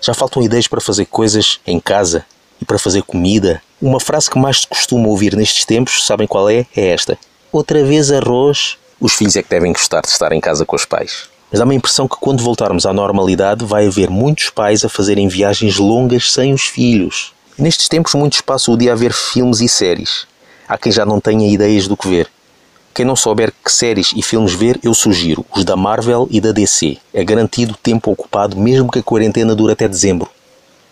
Já 0.00 0.14
faltam 0.14 0.42
ideias 0.42 0.66
para 0.66 0.80
fazer 0.80 1.04
coisas 1.06 1.60
em 1.66 1.78
casa 1.78 2.24
e 2.60 2.64
para 2.64 2.78
fazer 2.78 3.02
comida. 3.02 3.62
Uma 3.80 4.00
frase 4.00 4.30
que 4.30 4.38
mais 4.38 4.62
se 4.62 4.66
costuma 4.66 5.08
ouvir 5.08 5.36
nestes 5.36 5.64
tempos, 5.64 6.06
sabem 6.06 6.26
qual 6.26 6.48
é? 6.48 6.66
É 6.74 6.88
esta: 6.88 7.18
Outra 7.52 7.84
vez 7.84 8.10
arroz. 8.10 8.78
Os 9.00 9.14
filhos 9.14 9.34
é 9.34 9.42
que 9.42 9.48
devem 9.48 9.72
gostar 9.72 10.02
de 10.02 10.08
estar 10.08 10.30
em 10.30 10.40
casa 10.40 10.66
com 10.66 10.76
os 10.76 10.84
pais. 10.84 11.30
Mas 11.50 11.58
dá-me 11.58 11.74
a 11.74 11.76
impressão 11.78 12.06
que 12.06 12.16
quando 12.20 12.42
voltarmos 12.42 12.84
à 12.84 12.92
normalidade 12.92 13.64
vai 13.64 13.86
haver 13.86 14.10
muitos 14.10 14.50
pais 14.50 14.84
a 14.84 14.90
fazerem 14.90 15.26
viagens 15.26 15.78
longas 15.78 16.30
sem 16.32 16.52
os 16.52 16.62
filhos. 16.62 17.32
Nestes 17.58 17.88
tempos 17.88 18.14
muitos 18.14 18.40
passam 18.40 18.74
o 18.74 18.76
dia 18.76 18.92
a 18.92 18.96
ver 18.96 19.12
filmes 19.12 19.60
e 19.60 19.68
séries. 19.68 20.26
Há 20.68 20.78
quem 20.78 20.92
já 20.92 21.04
não 21.04 21.20
tenha 21.20 21.50
ideias 21.50 21.88
do 21.88 21.96
que 21.96 22.08
ver. 22.08 22.30
Quem 22.92 23.04
não 23.04 23.14
souber 23.14 23.52
que 23.64 23.70
séries 23.70 24.12
e 24.16 24.22
filmes 24.22 24.52
ver, 24.52 24.78
eu 24.82 24.92
sugiro 24.92 25.46
os 25.54 25.64
da 25.64 25.76
Marvel 25.76 26.26
e 26.30 26.40
da 26.40 26.50
DC. 26.50 26.98
É 27.14 27.24
garantido 27.24 27.76
tempo 27.80 28.10
ocupado, 28.10 28.56
mesmo 28.56 28.90
que 28.90 28.98
a 28.98 29.02
quarentena 29.02 29.54
dure 29.54 29.72
até 29.72 29.86
dezembro. 29.86 30.28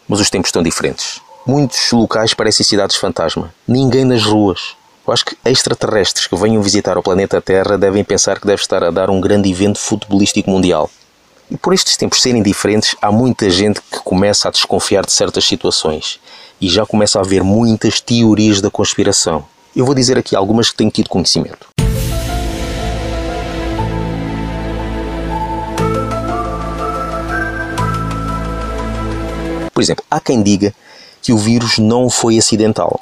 Mas 0.07 0.21
os 0.21 0.31
tempos 0.31 0.49
estão 0.49 0.63
diferentes. 0.63 1.21
Muitos 1.45 1.91
locais 1.91 2.33
parecem 2.33 2.65
cidades 2.65 2.97
fantasma. 2.97 3.53
Ninguém 3.67 4.05
nas 4.05 4.25
ruas. 4.25 4.77
Eu 5.07 5.13
acho 5.13 5.25
que 5.25 5.37
extraterrestres 5.45 6.27
que 6.27 6.37
venham 6.37 6.63
visitar 6.63 6.97
o 6.97 7.03
planeta 7.03 7.41
Terra 7.41 7.77
devem 7.77 8.05
pensar 8.05 8.39
que 8.39 8.47
deve 8.47 8.63
estar 8.63 8.85
a 8.85 8.91
dar 8.91 9.11
um 9.11 9.21
grande 9.21 9.51
evento 9.51 9.79
futebolístico 9.79 10.51
mundial. 10.51 10.89
E 11.51 11.57
por 11.57 11.73
estes 11.73 11.97
tempos 11.97 12.23
serem 12.23 12.43
diferentes, 12.43 12.95
há 13.03 13.11
muita 13.11 13.51
gente 13.51 13.81
que 13.81 13.99
começa 14.01 14.49
a 14.49 14.51
desconfiar 14.53 15.05
de 15.05 15.13
certas 15.13 15.45
situações. 15.45 16.21
E 16.61 16.69
já 16.69 16.87
começa 16.87 17.19
a 17.19 17.23
haver 17.23 17.43
muitas 17.43 18.01
teorias 18.01 18.61
da 18.61 18.71
conspiração. 18.71 19.45
Eu 19.75 19.85
vou 19.85 19.95
dizer 19.95 20.17
aqui 20.17 20.37
algumas 20.37 20.71
que 20.71 20.77
tenho 20.77 20.91
tido 20.91 21.09
conhecimento. 21.09 21.78
Por 29.79 29.83
exemplo, 29.83 30.05
há 30.11 30.19
quem 30.19 30.43
diga 30.43 30.75
que 31.23 31.33
o 31.33 31.39
vírus 31.39 31.79
não 31.79 32.11
foi 32.11 32.37
acidental. 32.37 32.99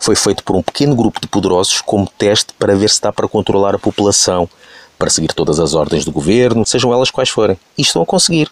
Foi 0.00 0.16
feito 0.16 0.42
por 0.42 0.56
um 0.56 0.62
pequeno 0.64 0.96
grupo 0.96 1.20
de 1.20 1.28
poderosos 1.28 1.80
como 1.80 2.10
teste 2.18 2.52
para 2.54 2.74
ver 2.74 2.90
se 2.90 3.00
dá 3.00 3.12
para 3.12 3.28
controlar 3.28 3.76
a 3.76 3.78
população, 3.78 4.50
para 4.98 5.10
seguir 5.10 5.28
todas 5.28 5.60
as 5.60 5.74
ordens 5.74 6.04
do 6.04 6.10
governo, 6.10 6.66
sejam 6.66 6.92
elas 6.92 7.08
quais 7.08 7.28
forem. 7.28 7.56
E 7.78 7.82
estão 7.82 8.02
a 8.02 8.04
conseguir. 8.04 8.50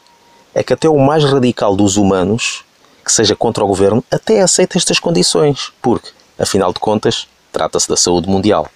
É 0.55 0.63
que 0.63 0.73
até 0.73 0.89
o 0.89 0.97
mais 0.97 1.25
radical 1.25 1.75
dos 1.75 1.97
humanos, 1.97 2.65
que 3.05 3.11
seja 3.11 3.35
contra 3.35 3.65
o 3.65 3.67
governo, 3.67 4.05
até 4.13 4.43
aceita 4.43 4.79
estas 4.79 5.01
condições, 5.01 5.73
porque, 5.83 6.11
afinal 6.39 6.73
de 6.73 6.79
contas, 6.79 7.27
trata-se 7.51 7.89
da 7.89 7.97
saúde 7.97 8.29
mundial. 8.29 8.69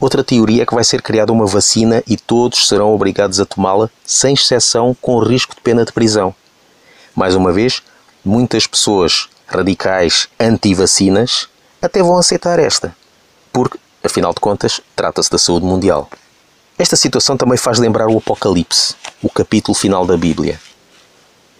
Outra 0.00 0.24
teoria 0.24 0.64
é 0.64 0.66
que 0.66 0.74
vai 0.74 0.82
ser 0.82 1.00
criada 1.00 1.32
uma 1.32 1.46
vacina 1.46 2.02
e 2.08 2.16
todos 2.16 2.66
serão 2.66 2.92
obrigados 2.92 3.38
a 3.38 3.46
tomá-la, 3.46 3.88
sem 4.04 4.34
exceção, 4.34 4.96
com 5.00 5.16
risco 5.20 5.54
de 5.54 5.60
pena 5.60 5.84
de 5.84 5.92
prisão. 5.92 6.34
Mais 7.14 7.34
uma 7.34 7.52
vez, 7.52 7.82
muitas 8.24 8.66
pessoas 8.66 9.28
radicais 9.46 10.28
anti-vacinas 10.40 11.48
até 11.80 12.02
vão 12.02 12.16
aceitar 12.16 12.58
esta, 12.58 12.96
porque, 13.52 13.78
afinal 14.02 14.32
de 14.32 14.40
contas, 14.40 14.80
trata-se 14.96 15.30
da 15.30 15.38
saúde 15.38 15.66
mundial. 15.66 16.08
Esta 16.78 16.96
situação 16.96 17.36
também 17.36 17.56
faz 17.56 17.78
lembrar 17.78 18.08
o 18.08 18.18
Apocalipse, 18.18 18.96
o 19.22 19.30
capítulo 19.30 19.76
final 19.76 20.04
da 20.04 20.16
Bíblia. 20.16 20.58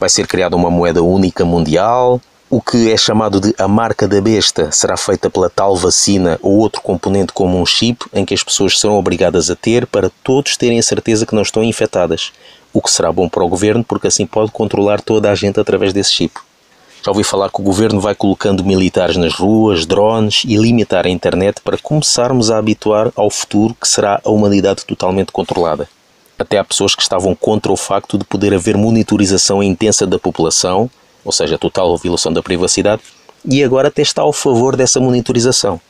Vai 0.01 0.09
ser 0.09 0.27
criada 0.27 0.57
uma 0.57 0.71
moeda 0.71 1.03
única 1.03 1.45
mundial, 1.45 2.21
o 2.55 2.61
que 2.61 2.93
é 2.93 2.97
chamado 2.97 3.41
de 3.41 3.53
a 3.59 3.67
marca 3.67 4.07
da 4.07 4.21
besta 4.21 4.71
será 4.71 4.97
feita 4.97 5.29
pela 5.29 5.51
tal 5.51 5.75
vacina 5.75 6.39
ou 6.41 6.57
outro 6.59 6.81
componente 6.81 7.33
como 7.33 7.61
um 7.61 7.67
chip 7.67 8.07
em 8.13 8.25
que 8.25 8.33
as 8.33 8.45
pessoas 8.45 8.79
serão 8.79 8.97
obrigadas 8.97 9.51
a 9.51 9.57
ter 9.57 9.89
para 9.89 10.09
todos 10.23 10.57
terem 10.57 10.79
a 10.79 10.83
certeza 10.85 11.27
que 11.27 11.35
não 11.35 11.43
estão 11.43 11.65
infectadas, 11.65 12.33
o 12.73 12.81
que 12.81 12.93
será 12.93 13.11
bom 13.11 13.29
para 13.29 13.43
o 13.43 13.49
governo 13.49 13.83
porque 13.83 14.07
assim 14.07 14.25
pode 14.25 14.53
controlar 14.53 15.01
toda 15.01 15.33
a 15.33 15.35
gente 15.35 15.59
através 15.59 15.93
desse 15.93 16.13
chip. 16.13 16.33
Já 17.05 17.11
ouvi 17.11 17.25
falar 17.25 17.51
que 17.51 17.61
o 17.61 17.65
governo 17.65 18.01
vai 18.01 18.15
colocando 18.15 18.65
militares 18.65 19.17
nas 19.17 19.35
ruas, 19.35 19.85
drones 19.85 20.45
e 20.47 20.57
limitar 20.57 21.07
a 21.07 21.11
internet 21.11 21.61
para 21.61 21.77
começarmos 21.77 22.53
a 22.53 22.59
habituar 22.59 23.11
ao 23.17 23.31
futuro 23.31 23.75
que 23.75 23.89
será 23.89 24.21
a 24.25 24.31
humanidade 24.31 24.85
totalmente 24.85 25.33
controlada. 25.33 25.89
Até 26.39 26.59
há 26.59 26.65
pessoas 26.65 26.95
que 26.95 27.03
estavam 27.03 27.35
contra 27.35 27.73
o 27.73 27.77
facto 27.77 28.17
de 28.17 28.25
poder 28.25 28.55
haver 28.55 28.77
monitorização 28.77 29.61
intensa 29.61 30.07
da 30.07 30.21
população, 30.21 30.89
ou 31.25 31.33
seja, 31.33 31.59
total 31.59 31.97
violação 31.97 32.33
da 32.33 32.43
privacidade, 32.43 33.03
e 33.45 33.63
agora 33.63 33.89
até 33.89 34.03
está 34.03 34.23
ao 34.23 34.33
favor 34.33 34.77
dessa 34.77 35.01
monitorização. 35.01 35.81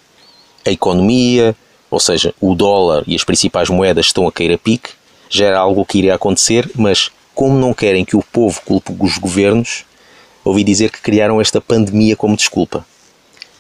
A 0.67 0.71
economia, 0.71 1.55
ou 1.91 2.01
seja, 2.01 2.35
o 2.41 2.55
dólar 2.55 3.05
e 3.07 3.15
as 3.15 3.25
principais 3.25 3.69
moedas 3.69 4.07
estão 4.07 4.27
a 4.27 4.33
cair 4.33 4.53
a 4.53 4.59
pique, 4.59 4.91
já 5.29 5.47
era 5.47 5.59
algo 5.59 5.85
que 5.85 5.99
iria 5.99 6.15
acontecer, 6.15 6.71
mas 6.75 7.11
como 7.35 7.59
não 7.59 7.75
querem 7.75 8.05
que 8.05 8.17
o 8.17 8.23
povo 8.23 8.61
culpe 8.65 8.95
os 9.01 9.19
governos, 9.19 9.85
ouvi 10.45 10.63
dizer 10.63 10.91
que 10.91 11.01
criaram 11.01 11.41
esta 11.41 11.61
pandemia 11.61 12.17
como 12.17 12.37
desculpa. 12.37 12.87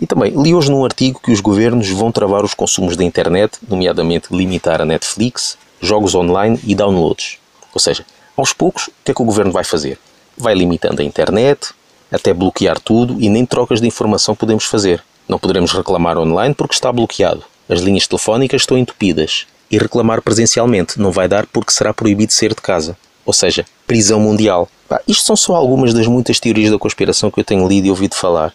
E 0.01 0.07
também 0.07 0.31
li 0.31 0.55
hoje 0.55 0.71
num 0.71 0.84
artigo 0.84 1.21
que 1.21 1.33
os 1.33 1.41
governos 1.41 1.89
vão 1.91 2.13
travar 2.13 2.45
os 2.45 2.55
consumos 2.55 2.97
da 2.97 3.05
internet, 3.05 3.59
nomeadamente 3.69 4.29
limitar 4.31 4.81
a 4.81 4.84
Netflix, 4.84 5.57
jogos 5.81 6.15
online 6.15 6.59
e 6.65 6.75
downloads. 6.75 7.39
Ou 7.73 7.81
seja, 7.81 8.05
aos 8.37 8.53
poucos, 8.53 8.89
o 8.89 8.93
que 9.05 9.13
é 9.13 9.15
que 9.15 9.23
o 9.23 9.25
governo 9.25 9.53
vai 9.53 9.65
fazer? 9.65 9.99
Vai 10.37 10.55
limitando 10.55 11.00
a 11.00 11.05
internet, 11.05 11.72
até 12.11 12.33
bloquear 12.33 12.81
tudo 12.81 13.21
e 13.21 13.28
nem 13.28 13.47
trocas 13.47 13.81
de 13.81 13.87
informação 13.87 14.34
podemos 14.34 14.65
fazer. 14.65 15.03
Não 15.28 15.39
poderemos 15.39 15.72
reclamar 15.72 16.19
online 16.19 16.54
porque 16.54 16.75
está 16.75 16.92
bloqueado. 16.92 17.42
As 17.69 17.81
linhas 17.81 18.07
telefónicas 18.07 18.63
estão 18.63 18.77
entupidas 18.77 19.47
e 19.71 19.78
reclamar 19.78 20.22
presencialmente 20.22 21.01
não 21.01 21.10
vai 21.10 21.27
dar 21.27 21.47
porque 21.47 21.72
será 21.72 21.95
proibido 21.95 22.33
sair 22.33 22.51
de 22.51 22.60
casa. 22.60 22.97
Ou 23.25 23.33
seja, 23.33 23.65
prisão 23.86 24.21
mundial. 24.21 24.69
Pá, 24.89 25.01
isto 25.09 25.25
são 25.25 25.34
só 25.34 25.54
algumas 25.54 25.95
das 25.95 26.07
muitas 26.07 26.39
teorias 26.39 26.71
da 26.71 26.78
conspiração 26.78 27.31
que 27.31 27.41
eu 27.41 27.45
tenho 27.45 27.66
lido 27.66 27.86
e 27.86 27.91
ouvido 27.91 28.15
falar. 28.15 28.53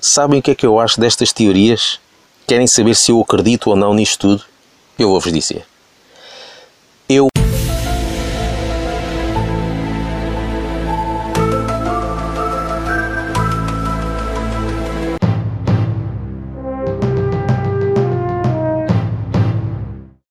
Sabem 0.00 0.40
o 0.40 0.42
que 0.42 0.50
é 0.50 0.54
que 0.54 0.66
eu 0.66 0.78
acho 0.78 1.00
destas 1.00 1.32
teorias? 1.32 2.00
Querem 2.46 2.66
saber 2.66 2.96
se 2.96 3.12
eu 3.12 3.20
acredito 3.20 3.70
ou 3.70 3.76
não 3.76 3.94
nisto 3.94 4.18
tudo? 4.18 4.44
Eu 4.98 5.10
vou-vos 5.10 5.32
dizer. 5.32 5.64